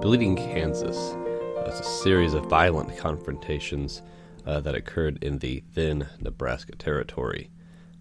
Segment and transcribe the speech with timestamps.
[0.00, 0.96] Bleeding Kansas
[1.66, 4.00] was a series of violent confrontations
[4.46, 7.50] uh, that occurred in the then Nebraska Territory,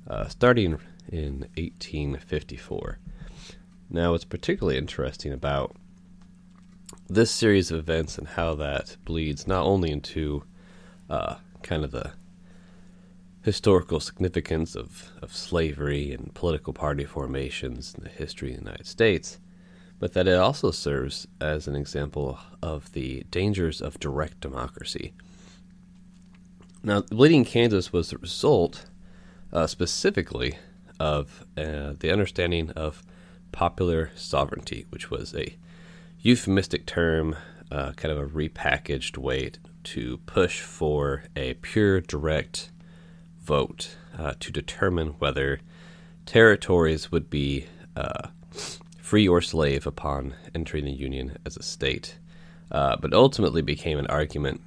[0.08, 3.00] uh, starting in 1854.
[3.90, 5.76] Now, what's particularly interesting about
[7.10, 10.46] this series of events and how that bleeds not only into
[11.10, 12.14] uh, kind of the
[13.42, 18.88] historical significance of, of slavery and political party formations in the history of the United
[18.88, 19.38] States,
[20.00, 25.14] but that it also serves as an example of the dangers of direct democracy.
[26.82, 28.86] Now, Bleeding Kansas was the result
[29.52, 30.58] uh, specifically
[31.00, 33.04] of uh, the understanding of
[33.52, 35.58] popular sovereignty, which was a
[36.22, 37.36] euphemistic term,
[37.72, 39.52] uh, kind of a repackaged way
[39.84, 42.72] to push for a pure direct
[43.42, 45.60] vote uh, to determine whether
[46.26, 48.28] territories would be uh,
[49.10, 52.20] free or slave upon entering the Union as a state,
[52.72, 54.62] uh, but ultimately became an argument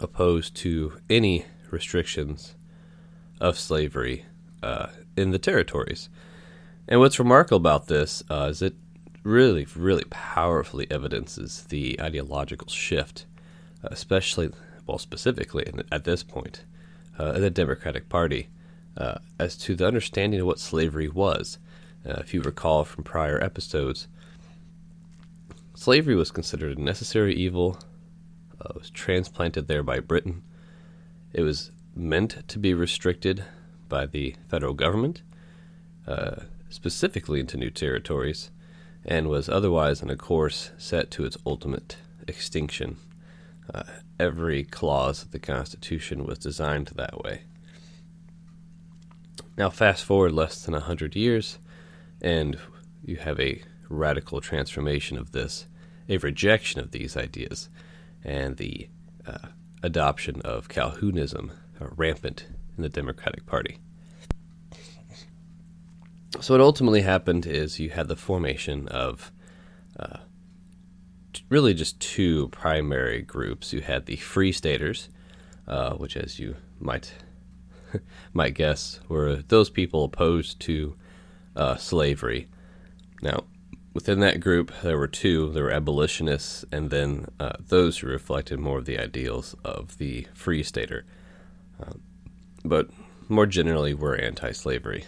[0.00, 2.54] opposed to any restrictions
[3.42, 4.24] of slavery
[4.62, 4.86] uh,
[5.18, 6.08] in the territories.
[6.88, 8.74] And what's remarkable about this uh, is it
[9.22, 13.26] really, really powerfully evidences the ideological shift,
[13.84, 14.48] especially,
[14.86, 16.64] well, specifically at this point,
[17.20, 18.48] uh, in the Democratic Party,
[18.96, 21.58] uh, as to the understanding of what slavery was.
[22.06, 24.08] Uh, if you recall from prior episodes,
[25.74, 27.78] slavery was considered a necessary evil.
[28.60, 30.42] Uh, it was transplanted there by Britain.
[31.32, 33.44] It was meant to be restricted
[33.88, 35.22] by the federal government,
[36.06, 38.50] uh, specifically into new territories,
[39.04, 41.96] and was otherwise on a course set to its ultimate
[42.26, 42.96] extinction.
[43.72, 43.82] Uh,
[44.18, 47.42] every clause of the Constitution was designed that way.
[49.56, 51.58] Now, fast forward less than a hundred years,
[52.20, 52.58] and
[53.04, 55.66] you have a radical transformation of this,
[56.08, 57.68] a rejection of these ideas,
[58.24, 58.88] and the
[59.26, 59.48] uh,
[59.82, 62.46] adoption of Calhounism uh, rampant
[62.76, 63.78] in the Democratic Party.
[66.40, 69.32] So, what ultimately happened is you had the formation of
[69.98, 70.18] uh,
[71.48, 73.72] really just two primary groups.
[73.72, 75.08] You had the Free Staters,
[75.66, 77.12] uh, which, as you might
[78.32, 80.96] might guess, were those people opposed to
[81.58, 82.48] uh, slavery.
[83.20, 83.44] Now,
[83.92, 85.50] within that group, there were two.
[85.50, 90.26] There were abolitionists, and then uh, those who reflected more of the ideals of the
[90.34, 91.04] Free Stater,
[91.82, 91.94] uh,
[92.64, 92.88] but
[93.28, 95.04] more generally were anti-slavery.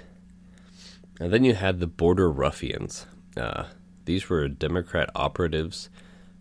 [1.21, 3.06] And then you had the Border Ruffians.
[3.37, 3.65] Uh,
[4.06, 5.88] these were Democrat operatives,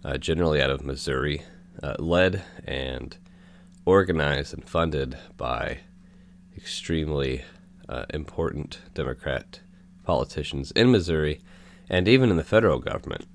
[0.04, 1.44] uh, generally out of Missouri,
[1.84, 3.18] uh, led and
[3.86, 5.80] organized and funded by
[6.58, 7.44] extremely
[8.14, 9.62] important Democrat
[10.10, 11.40] politicians in Missouri
[11.88, 13.26] and even in the federal government.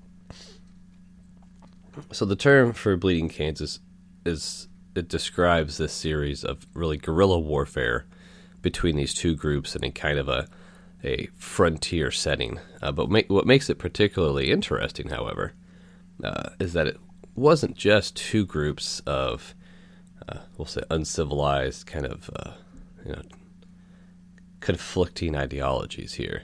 [2.11, 3.79] So the term for bleeding Kansas
[4.25, 8.05] is it describes this series of really guerrilla warfare
[8.61, 10.47] between these two groups in a kind of a
[11.03, 12.59] a frontier setting.
[12.81, 15.53] Uh, but ma- what makes it particularly interesting, however,
[16.23, 16.99] uh, is that it
[17.35, 19.53] wasn't just two groups of,
[20.27, 22.51] uh, we'll say, uncivilized kind of, uh,
[23.05, 23.21] you know,
[24.59, 26.41] conflicting ideologies here.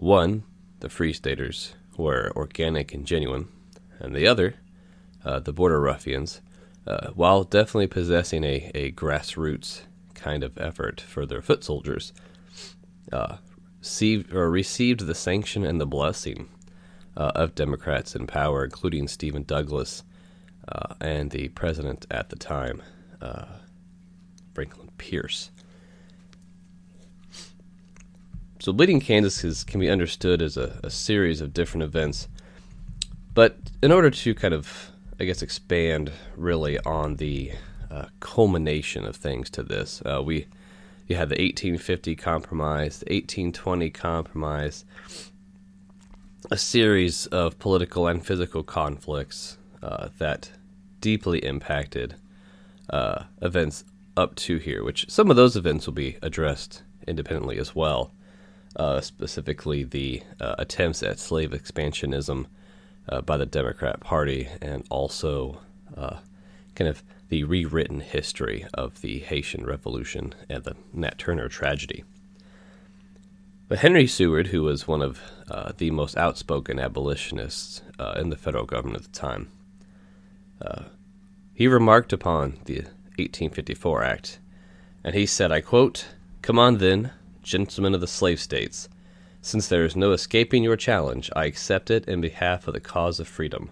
[0.00, 0.44] One,
[0.80, 3.48] the Free Staters, were organic and genuine,
[3.98, 4.54] and the other,
[5.26, 6.40] uh, the Border Ruffians,
[6.86, 9.82] uh, while definitely possessing a, a grassroots
[10.14, 12.14] kind of effort for their foot soldiers,
[13.12, 13.36] uh,
[13.80, 16.48] received, or received the sanction and the blessing
[17.14, 20.02] uh, of Democrats in power, including Stephen Douglas
[20.66, 22.82] uh, and the president at the time,
[23.20, 23.44] uh,
[24.54, 25.50] Franklin Pierce.
[28.60, 32.28] So, Bleeding Kansas is, can be understood as a, a, series of different events.
[33.32, 37.52] But in order to kind of, I guess, expand really on the
[37.90, 40.46] uh, culmination of things to this, uh, we
[41.06, 44.84] you had the 1850 Compromise, the 1820 Compromise,
[46.50, 50.50] a series of political and physical conflicts uh, that
[51.00, 52.14] deeply impacted
[52.90, 53.84] uh, events
[54.18, 58.12] up to here, which some of those events will be addressed independently as well
[58.76, 62.46] uh, specifically the uh, attempts at slave expansionism
[63.08, 65.60] uh, by the Democrat Party, and also
[65.96, 66.18] uh,
[66.74, 72.04] kind of the rewritten history of the Haitian Revolution and the Nat Turner tragedy.
[73.68, 78.36] But Henry Seward, who was one of uh, the most outspoken abolitionists uh, in the
[78.36, 79.48] federal government at the time,
[81.54, 82.76] he remarked upon the
[83.18, 84.38] 1854 Act,
[85.04, 86.06] and he said, I quote,
[86.40, 88.88] Come on then, gentlemen of the slave states,
[89.42, 93.20] Since there is no escaping your challenge, I accept it in behalf of the cause
[93.20, 93.70] of freedom.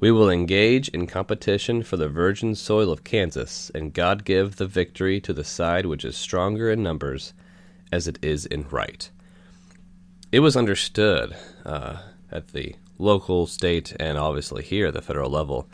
[0.00, 4.66] We will engage in competition for the virgin soil of Kansas, and God give the
[4.66, 7.32] victory to the side which is stronger in numbers
[7.90, 9.08] as it is in right.
[10.32, 11.34] It was understood
[11.64, 11.98] uh,
[12.30, 15.68] at the local, state, and obviously here at the federal level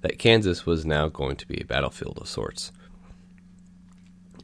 [0.00, 2.72] that Kansas was now going to be a battlefield of sorts.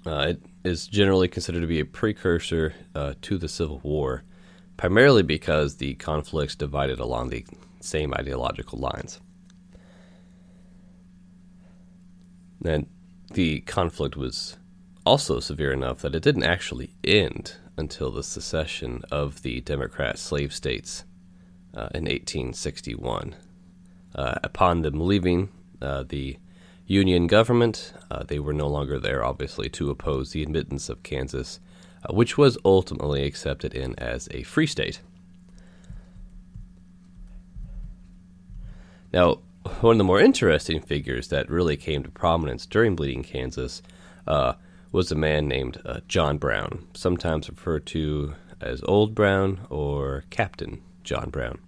[0.05, 4.25] Uh, it is generally considered to be a precursor uh, to the Civil War,
[4.77, 7.45] primarily because the conflicts divided along the
[7.81, 9.21] same ideological lines.
[12.65, 12.87] And
[13.33, 14.57] the conflict was
[15.05, 20.53] also severe enough that it didn't actually end until the secession of the Democrat slave
[20.53, 21.05] states
[21.75, 23.35] uh, in 1861.
[24.15, 25.49] Uh, upon them leaving
[25.81, 26.37] uh, the
[26.87, 31.61] Union government, uh, they were no longer there, obviously, to oppose the admittance of Kansas,
[32.05, 35.01] uh, which was ultimately accepted in as a free state.
[39.13, 39.39] Now,
[39.81, 43.83] one of the more interesting figures that really came to prominence during Bleeding Kansas
[44.27, 44.55] uh,
[44.91, 50.83] was a man named uh, John Brown, sometimes referred to as Old Brown or Captain
[51.05, 51.59] John Brown.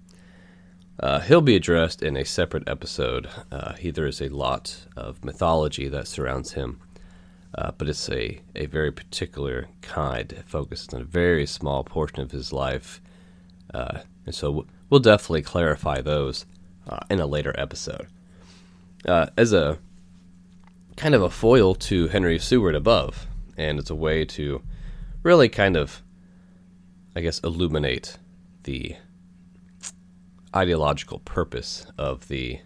[1.01, 3.29] Uh, he'll be addressed in a separate episode.
[3.51, 6.81] Uh, he, there is a lot of mythology that surrounds him,
[7.57, 10.33] uh, but it's a, a very particular kind.
[10.33, 13.01] It focuses on a very small portion of his life,
[13.73, 16.47] uh, and so we'll definitely clarify those
[16.89, 18.07] uh, in a later episode.
[19.05, 19.79] Uh, as a
[20.97, 23.27] kind of a foil to Henry Seward above,
[23.57, 24.63] and it's a way to
[25.25, 26.03] really kind of,
[27.17, 28.17] I guess, illuminate
[28.63, 28.97] the
[30.55, 32.61] ideological purpose of the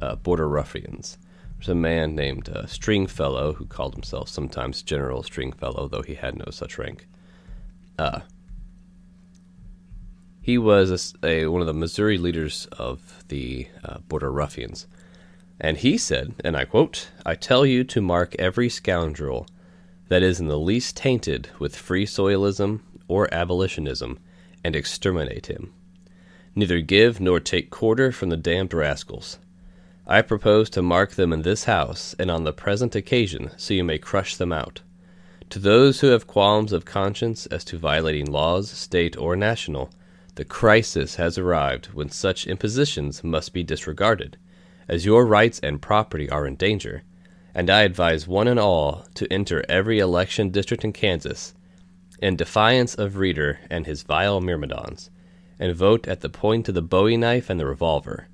[0.00, 1.18] uh, border ruffians.
[1.56, 6.36] There's a man named uh, Stringfellow who called himself sometimes General Stringfellow, though he had
[6.36, 7.06] no such rank.
[7.98, 8.20] Uh,
[10.40, 14.86] he was a, a, one of the Missouri leaders of the uh, border ruffians.
[15.58, 19.48] And he said, and I quote, I tell you to mark every scoundrel
[20.08, 24.20] that is in the least tainted with free soilism or abolitionism
[24.62, 25.72] and exterminate him.
[26.58, 29.38] Neither give nor take quarter from the damned rascals.
[30.06, 33.84] I propose to mark them in this house and on the present occasion so you
[33.84, 34.80] may crush them out.
[35.50, 39.90] To those who have qualms of conscience as to violating laws, state or national,
[40.36, 44.38] the crisis has arrived when such impositions must be disregarded,
[44.88, 47.02] as your rights and property are in danger,
[47.54, 51.54] and I advise one and all to enter every election district in Kansas
[52.18, 55.10] in defiance of Reeder and his vile myrmidons,
[55.58, 58.28] and vote at the point of the bowie knife and the revolver.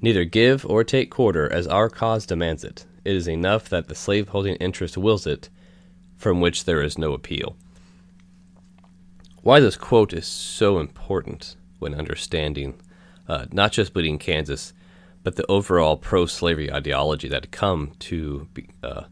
[0.00, 2.86] Neither give or take quarter as our cause demands it.
[3.04, 5.48] It is enough that the slaveholding interest wills it,
[6.16, 7.56] from which there is no appeal.
[9.42, 12.80] Why this quote is so important when understanding
[13.28, 14.72] uh, not just Bleeding Kansas,
[15.22, 19.04] but the overall pro-slavery ideology that had come to be, uh,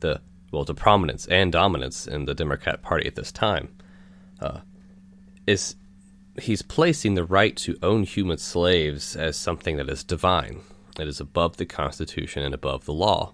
[0.00, 0.20] the
[0.50, 3.68] well to prominence and dominance in the Democrat Party at this time,
[4.40, 4.60] uh,
[5.46, 5.76] is
[6.40, 10.60] he's placing the right to own human slaves as something that is divine,
[10.96, 13.32] that is above the Constitution and above the law.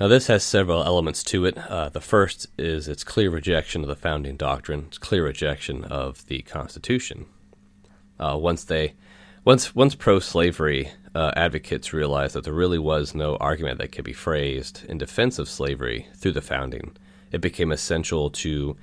[0.00, 1.58] Now, this has several elements to it.
[1.58, 6.24] Uh, the first is its clear rejection of the founding doctrine, its clear rejection of
[6.26, 7.26] the Constitution.
[8.20, 8.94] Uh, once they,
[9.44, 14.12] once once pro-slavery uh, advocates realized that there really was no argument that could be
[14.12, 16.96] phrased in defense of slavery through the founding,
[17.32, 18.76] it became essential to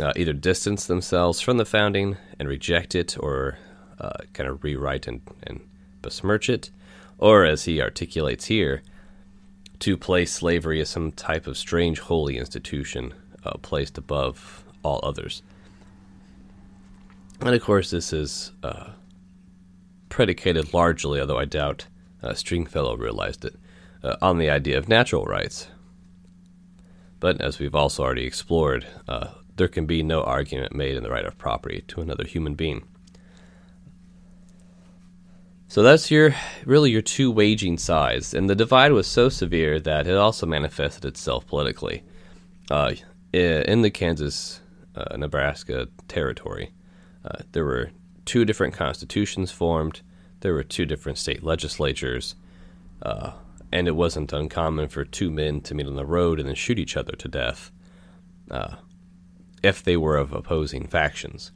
[0.00, 3.58] uh, either distance themselves from the founding and reject it, or
[4.00, 5.60] uh, kind of rewrite and, and
[6.00, 6.70] besmirch it,
[7.18, 8.82] or as he articulates here
[9.78, 13.12] to place slavery as some type of strange holy institution
[13.44, 15.42] uh, placed above all others.
[17.40, 18.90] And of course, this is uh,
[20.08, 21.86] predicated largely, although I doubt
[22.22, 23.56] uh, Stringfellow realized it,
[24.04, 25.68] uh, on the idea of natural rights.
[27.18, 31.10] But as we've also already explored, uh, there can be no argument made in the
[31.10, 32.84] right of property to another human being.
[35.68, 36.34] So that's your
[36.66, 41.06] really your two waging sides, and the divide was so severe that it also manifested
[41.06, 42.02] itself politically.
[42.70, 42.92] Uh,
[43.32, 44.60] in the Kansas
[44.94, 46.72] uh, Nebraska territory,
[47.24, 47.90] uh, there were
[48.26, 50.02] two different constitutions formed.
[50.40, 52.34] There were two different state legislatures,
[53.00, 53.32] uh,
[53.72, 56.78] and it wasn't uncommon for two men to meet on the road and then shoot
[56.78, 57.72] each other to death,
[58.50, 58.76] uh,
[59.62, 61.52] if they were of opposing factions.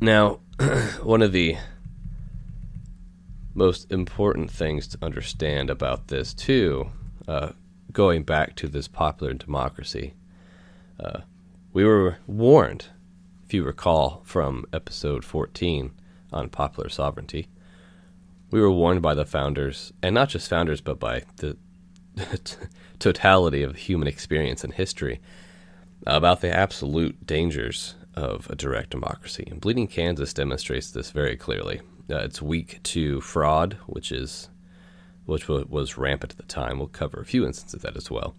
[0.00, 0.40] Now,
[1.02, 1.56] one of the
[3.54, 6.90] most important things to understand about this, too,
[7.26, 7.52] uh,
[7.92, 10.14] going back to this popular democracy,
[11.00, 11.20] uh,
[11.72, 12.86] we were warned,
[13.46, 15.92] if you recall from episode 14
[16.32, 17.48] on popular sovereignty,
[18.50, 21.56] we were warned by the founders, and not just founders, but by the
[22.98, 25.20] totality of human experience and history,
[26.06, 29.46] about the absolute dangers of a direct democracy.
[29.50, 31.80] And Bleeding Kansas demonstrates this very clearly.
[32.10, 34.48] Uh, it's weak to fraud, which is
[35.26, 36.78] which was rampant at the time.
[36.78, 38.36] We'll cover a few instances of that as well.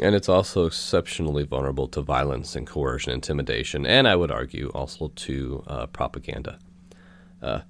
[0.00, 5.08] And it's also exceptionally vulnerable to violence and coercion, intimidation, and I would argue also
[5.08, 6.58] to uh, propaganda.
[7.42, 7.60] Uh,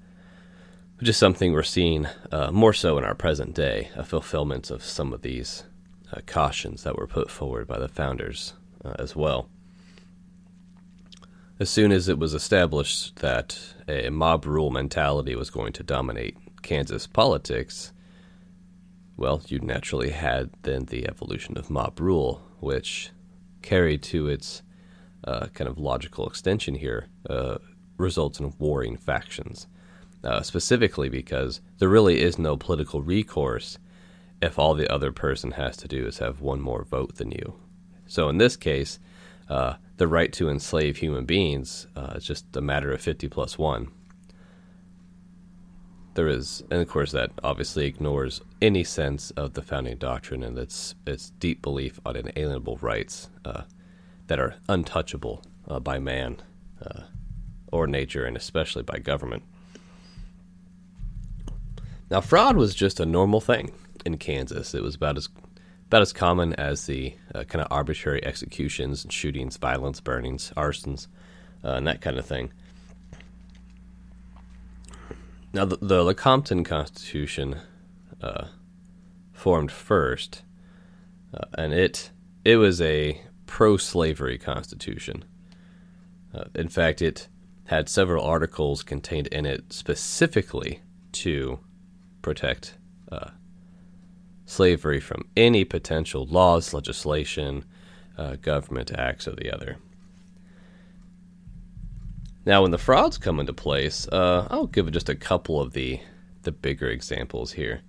[1.01, 4.85] which is something we're seeing uh, more so in our present day, a fulfillment of
[4.85, 5.65] some of these
[6.13, 9.49] uh, cautions that were put forward by the founders uh, as well.
[11.59, 16.37] As soon as it was established that a mob rule mentality was going to dominate
[16.63, 17.93] Kansas politics,
[19.17, 23.11] well, you naturally had then the evolution of mob rule, which
[23.61, 24.63] carried to its
[25.25, 27.59] uh, kind of logical extension here, uh,
[27.99, 29.67] results in warring factions
[30.25, 33.79] uh, specifically because there really is no political recourse
[34.43, 37.55] if all the other person has to do is have one more vote than you.
[38.07, 38.99] So in this case,
[39.49, 43.59] uh, the right to enslave human beings uh, is just a matter of 50 plus
[43.59, 43.91] 1.
[46.15, 50.59] There is, and of course, that obviously ignores any sense of the founding doctrine and
[50.59, 53.63] its, its deep belief on inalienable rights uh,
[54.27, 56.39] that are untouchable uh, by man
[56.85, 57.03] uh,
[57.71, 59.45] or nature, and especially by government.
[62.11, 63.73] Now, fraud was just a normal thing
[64.05, 64.75] in Kansas.
[64.75, 65.29] It was about as
[65.87, 71.09] about as common as the uh, kind of arbitrary executions and shootings, violence, burnings, arsons,
[71.65, 72.53] uh, and that kind of thing.
[75.53, 77.57] Now, the, the Lecompton Constitution
[78.23, 78.47] uh,
[79.33, 80.43] formed first,
[81.35, 82.11] uh, and it
[82.45, 85.25] it was a pro-slavery constitution.
[86.33, 87.27] Uh, in fact, it
[87.65, 90.81] had several articles contained in it specifically
[91.13, 91.59] to
[92.23, 92.75] protect
[93.11, 93.31] uh,
[94.51, 97.65] slavery from any potential laws, legislation,
[98.19, 99.77] uh, government acts, or the other.
[102.45, 106.01] Now, when the frauds come into place, uh, I'll give just a couple of the
[106.43, 107.83] the bigger examples here.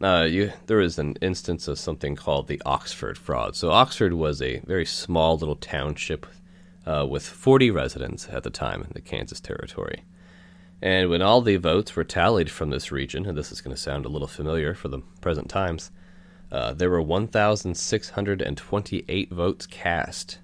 [0.00, 3.54] Uh, you, there is an instance of something called the Oxford fraud.
[3.54, 6.26] So, Oxford was a very small little township
[6.86, 10.04] uh, with 40 residents at the time in the Kansas Territory.
[10.82, 13.80] And when all the votes were tallied from this region, and this is going to
[13.80, 15.90] sound a little familiar for the present times,
[16.52, 20.38] uh, there were 1,628 votes cast.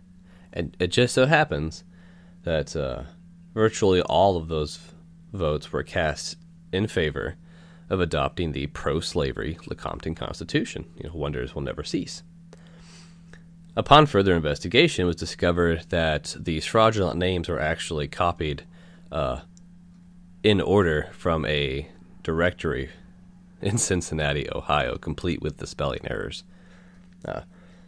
[0.53, 1.85] And it just so happens
[2.43, 3.05] that uh,
[3.55, 4.81] virtually all of those
[5.33, 6.37] votes were cast
[6.73, 7.37] in favor
[7.89, 10.87] of adopting the pro slavery Lecompton Constitution.
[10.97, 12.23] You know, wonders will never cease.
[13.77, 18.65] Upon further investigation, it was discovered that these fraudulent names were actually copied
[19.11, 19.41] uh,
[20.43, 21.89] in order from a
[22.23, 22.91] directory
[23.63, 26.45] in Cincinnati, Ohio, complete with the spelling errors.
[27.25, 27.43] Uh,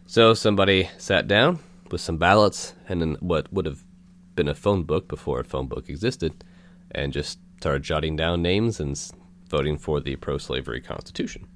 [0.07, 1.59] so somebody sat down
[1.91, 3.85] with some ballots and in what would have
[4.35, 6.45] been a phone book before a phone book existed,
[6.91, 9.01] and just started jotting down names and
[9.49, 11.47] voting for the pro-slavery Constitution.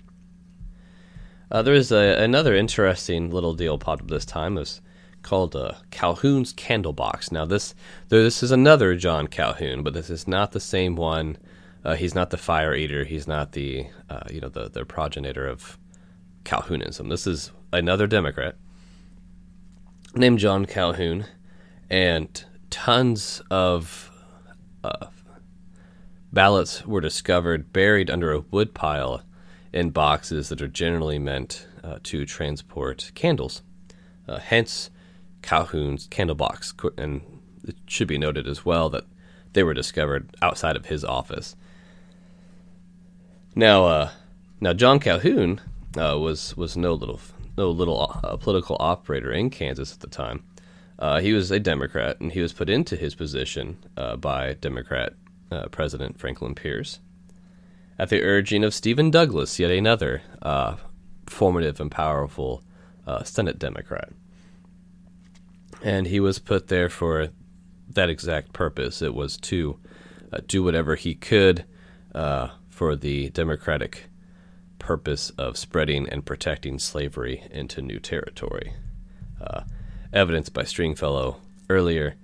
[1.50, 4.56] Uh, there is a, another interesting little deal popped up this time.
[4.56, 4.80] It was
[5.22, 7.32] called uh, Calhoun's Candle Box.
[7.32, 7.74] Now this
[8.08, 11.38] this is another John Calhoun, but this is not the same one.
[11.84, 13.04] Uh, he's not the fire eater.
[13.04, 15.78] He's not the uh, you know the the progenitor of
[16.44, 17.08] Calhounism.
[17.08, 18.56] This is another Democrat
[20.14, 21.26] named John Calhoun,
[21.90, 24.10] and tons of
[24.82, 25.06] uh,
[26.32, 29.22] ballots were discovered buried under a woodpile
[29.72, 33.62] in boxes that are generally meant uh, to transport candles.
[34.26, 34.90] Uh, hence,
[35.48, 37.22] Calhoun's candlebox, and
[37.66, 39.04] it should be noted as well that
[39.54, 41.56] they were discovered outside of his office.
[43.54, 44.10] Now, uh,
[44.60, 45.62] now John Calhoun
[45.96, 47.18] uh, was was no little
[47.56, 50.44] no little uh, political operator in Kansas at the time.
[50.98, 55.14] Uh, he was a Democrat, and he was put into his position uh, by Democrat
[55.50, 57.00] uh, President Franklin Pierce
[57.98, 60.20] at the urging of Stephen Douglas, yet another
[61.26, 62.62] formative and powerful
[63.24, 64.12] Senate Democrat
[65.82, 67.28] and he was put there for
[67.88, 69.02] that exact purpose.
[69.02, 69.78] It was to
[70.32, 71.64] uh, do whatever he could
[72.14, 74.04] uh, for the democratic
[74.78, 78.74] purpose of spreading and protecting slavery into new territory.
[79.40, 79.62] Uh,
[80.12, 82.14] evidenced by Stringfellow earlier,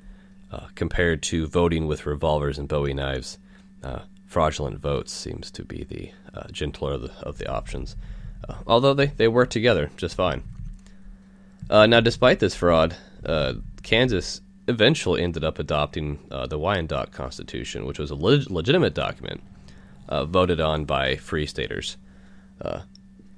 [0.52, 3.38] uh, compared to voting with revolvers and bowie knives,
[3.82, 7.96] uh, fraudulent votes seems to be the uh, gentler of the, of the options.
[8.66, 10.42] although they, they work together just fine.
[11.70, 12.94] Now, despite this fraud,
[13.24, 18.94] uh, Kansas eventually ended up adopting uh, the Wyandotte Constitution, which was a leg- legitimate
[18.94, 19.42] document
[20.08, 21.96] uh, voted on by free staters.
[22.60, 22.82] Uh,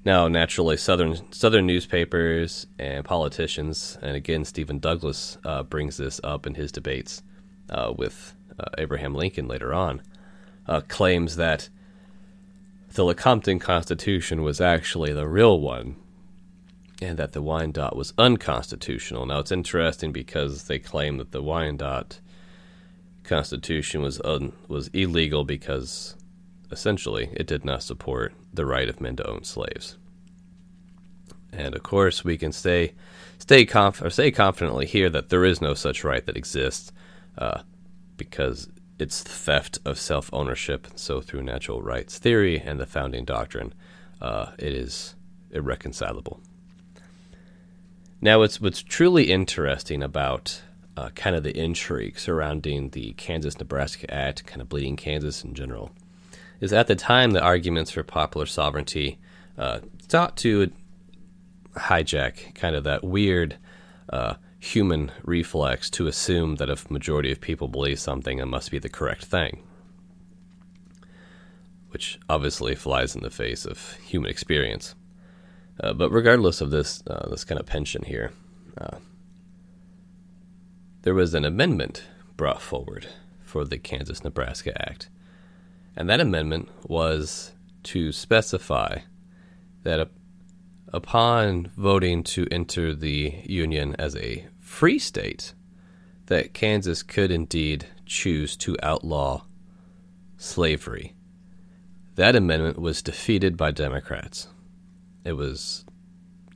[0.05, 6.47] now, naturally, southern southern newspapers and politicians, and again, Stephen Douglas uh, brings this up
[6.47, 7.23] in his debates
[7.71, 8.35] uh, with
[8.79, 10.01] Abraham Lincoln later on,
[10.89, 11.69] claims that
[12.95, 15.97] the Lecompton Constitution was actually the real one
[17.03, 19.27] and that the Wyandotte was unconstitutional.
[19.27, 22.21] Now it's interesting because they claim that the Wyandotte
[23.25, 26.17] Constitution was un, was illegal because
[26.71, 29.97] essentially it did not support the right of men to own slaves.
[31.53, 32.95] And of course, we can stay
[33.39, 36.93] stay conf- or say confidently here that there is no such right that exists
[37.39, 37.63] uh,
[38.17, 40.87] because it's theft of self ownership.
[40.97, 43.75] So, through natural rights theory and the founding doctrine,
[44.21, 45.15] uh, it is
[45.51, 46.41] irreconcilable.
[48.27, 50.61] Now, what's what's truly interesting about
[50.97, 55.55] uh, kind of the intrigue surrounding the Kansas Nebraska Act, kind of bleeding Kansas in
[55.55, 55.93] general,
[56.61, 59.21] is at the time the arguments for popular sovereignty
[59.57, 59.79] uh,
[60.09, 60.73] sought to
[61.77, 63.59] hijack kind of that weird
[64.11, 68.81] uh, human reflex to assume that if majority of people believe something, it must be
[68.81, 69.63] the correct thing,
[71.91, 74.97] which obviously flies in the face of human experience.
[75.79, 78.33] Uh, but regardless of this, uh, this kind of pension here,
[78.79, 78.97] uh,
[81.03, 82.05] there was an amendment
[82.37, 83.07] brought forward
[83.45, 85.09] for the Kansas Nebraska Act.
[85.95, 87.53] And that amendment was
[87.85, 88.99] to specify
[89.83, 90.11] that
[90.93, 95.55] upon voting to enter the Union as a free state,
[96.27, 99.43] that Kansas could indeed choose to outlaw
[100.37, 101.15] slavery.
[102.17, 104.49] That amendment was defeated by Democrats
[105.27, 105.85] it was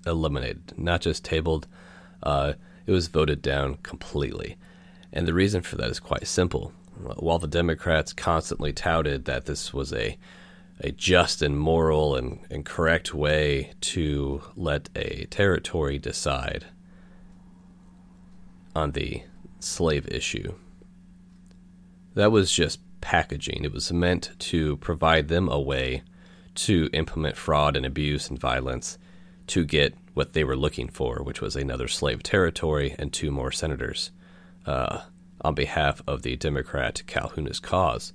[0.07, 1.67] eliminated, not just tabled.
[2.23, 2.55] Uh,
[2.87, 4.57] it was voted down completely.
[5.13, 6.73] And the reason for that is quite simple.
[7.17, 10.19] While the Democrats constantly touted that this was a
[10.83, 16.65] a just and moral and, and correct way to let a territory decide
[18.75, 19.23] on the
[19.59, 20.55] slave issue.
[22.15, 23.65] That was just packaging.
[23.65, 26.03] It was meant to provide them a way
[26.65, 28.99] to implement fraud and abuse and violence
[29.47, 33.51] to get what they were looking for, which was another slave territory and two more
[33.51, 34.11] senators
[34.67, 35.01] uh,
[35.41, 38.13] on behalf of the Democrat Calhounist cause.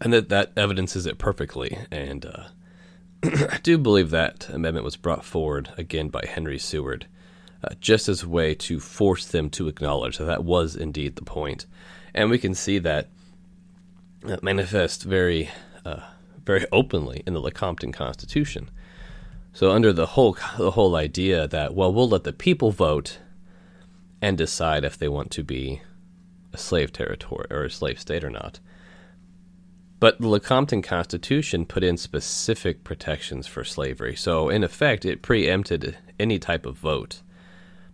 [0.00, 1.78] And that, that evidences it perfectly.
[1.90, 2.44] And uh,
[3.22, 7.06] I do believe that amendment was brought forward again by Henry Seward,
[7.62, 11.24] uh, just as a way to force them to acknowledge that that was indeed the
[11.24, 11.66] point.
[12.14, 13.08] And we can see that
[14.42, 15.50] manifest very
[15.84, 16.00] uh,
[16.48, 18.70] very openly in the Lecompton Constitution.
[19.52, 23.18] So under the whole the whole idea that well we'll let the people vote
[24.22, 25.82] and decide if they want to be
[26.54, 28.60] a slave territory or a slave state or not.
[30.00, 34.16] But the Lecompton Constitution put in specific protections for slavery.
[34.16, 37.20] So in effect it preempted any type of vote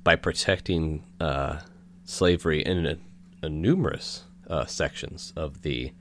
[0.05, 1.59] by protecting uh,
[2.05, 2.99] slavery in a,
[3.43, 5.93] a numerous uh, sections of the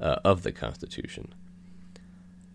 [0.00, 1.34] uh, of the Constitution.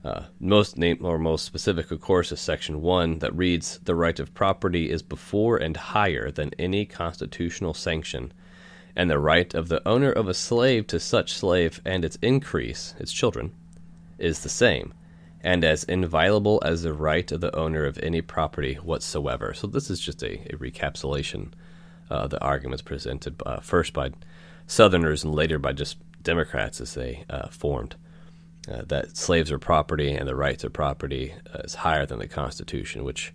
[0.03, 4.19] Uh, most name or most specific, of course, is Section 1 that reads The right
[4.19, 8.33] of property is before and higher than any constitutional sanction,
[8.97, 12.95] and the right of the owner of a slave to such slave and its increase,
[12.99, 13.53] its children,
[14.17, 14.93] is the same,
[15.41, 19.53] and as inviolable as the right of the owner of any property whatsoever.
[19.53, 21.53] So, this is just a, a recapitulation
[22.09, 24.11] uh, the arguments presented uh, first by
[24.67, 27.95] Southerners and later by just Democrats as they uh, formed
[28.69, 32.27] uh, that slaves are property and the rights of property uh, is higher than the
[32.27, 33.33] Constitution, which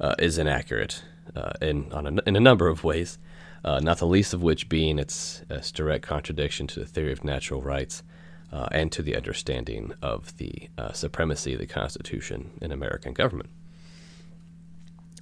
[0.00, 1.02] uh, is inaccurate
[1.34, 3.18] uh, in a, in a number of ways.
[3.64, 7.24] Uh, not the least of which being its, its, direct contradiction to the theory of
[7.24, 8.04] natural rights
[8.52, 13.50] uh, and to the understanding of the supremacy of the Constitution in American government.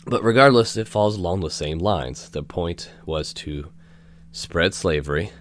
[0.04, 2.28] But regardless, it falls along the same lines.
[2.28, 3.72] The point was to
[4.32, 5.32] spread slavery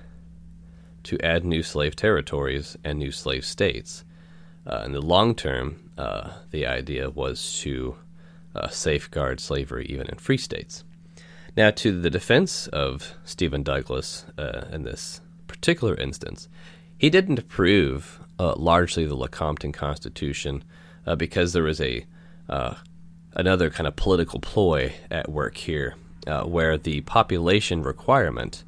[1.04, 4.05] to add new slave territories and new slave states.
[4.66, 7.96] Uh, in the long term, uh, the idea was to
[8.56, 10.84] uh, safeguard slavery even in free states.
[11.56, 16.50] Now, to the defense of Stephen Douglas uh, in this particular instance,
[16.98, 20.64] he didn't approve uh, largely the Lecompton Constitution
[21.06, 22.06] uh, because there was a
[23.38, 25.96] another kind of political ploy at work here,
[26.46, 28.64] where the population requirement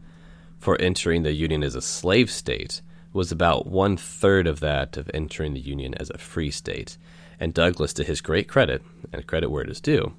[0.60, 2.82] for entering the Union as a slave state
[3.18, 6.98] was about one third of that of entering the Union as a free state.
[7.40, 10.14] And Douglas, to his great credit, and credit where it is due,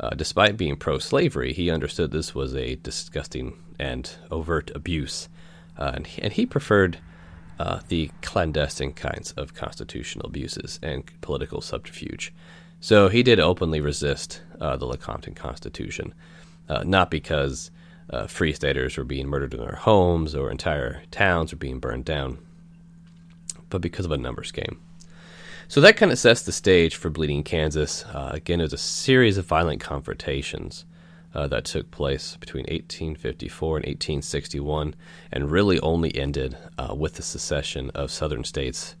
[0.00, 5.28] Uh, despite being pro slavery, he understood this was a disgusting and overt abuse,
[5.78, 6.96] uh, and, he, and, he, preferred
[7.58, 12.32] uh, the clandestine kinds of constitutional abuses and political subterfuge.
[12.80, 16.14] So he did openly resist uh, the Lecompton Constitution,
[16.68, 17.70] uh, not because
[18.12, 22.04] uh, free staters were being murdered in their homes or entire towns were being burned
[22.04, 22.38] down,
[23.68, 24.80] but because of a numbers game.
[25.68, 28.04] So that kind of sets the stage for Bleeding Kansas.
[28.06, 30.84] Uh, again, it was a series of violent confrontations
[31.32, 34.96] uh, that took place between 1854 and 1861,
[35.30, 38.96] and really only ended uh, with the secession of Southern states,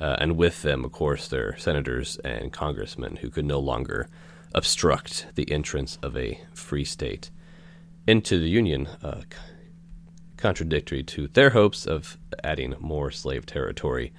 [0.00, 4.08] uh, and with them, of course, their senators and congressmen who could no longer
[4.54, 7.30] obstruct the entrance of a free state
[8.08, 9.20] into the Union, uh,
[10.38, 14.14] contradictory to their hopes of adding more slave territory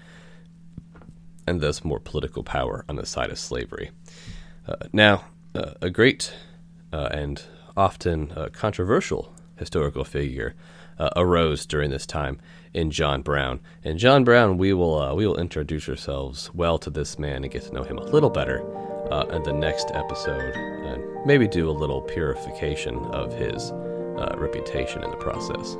[1.47, 3.89] and thus more political power on the side of slavery.
[4.67, 5.23] Uh, now,
[5.55, 6.31] uh, a great
[6.93, 7.41] uh, and
[7.75, 10.53] often uh, controversial historical figure
[10.99, 12.39] uh, arose during this time
[12.75, 13.59] in John Brown.
[13.83, 17.63] And John Brown, we will we will introduce ourselves well to this man and get
[17.63, 18.59] to know him a little better
[19.31, 20.53] in the next episode,
[21.25, 25.77] maybe do a little purification of his uh, reputation in the process.